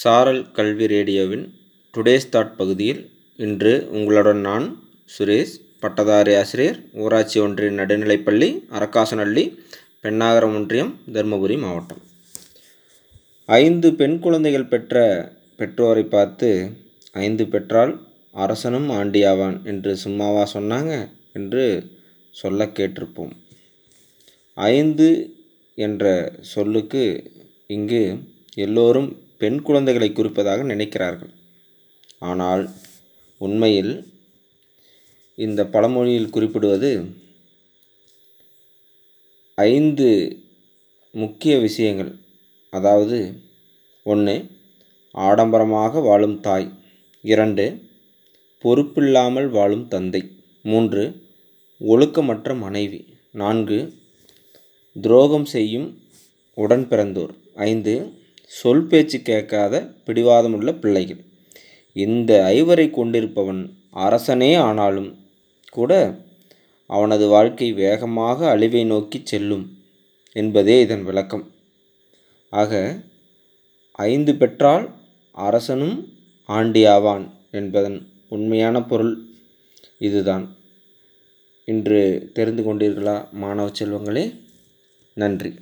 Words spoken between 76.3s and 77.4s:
ஆண்டியாவான்